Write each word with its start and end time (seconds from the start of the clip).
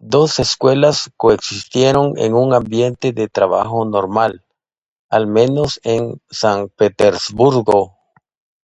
Dos 0.00 0.38
escuelas 0.38 1.10
coexistieron 1.18 2.16
en 2.16 2.32
un 2.32 2.54
ambiente 2.54 3.12
de 3.12 3.28
trabajo 3.28 3.84
normal, 3.84 4.42
al 5.10 5.26
menos 5.26 5.80
en 5.84 6.18
San 6.30 6.70
Petersburgo. 6.70 7.98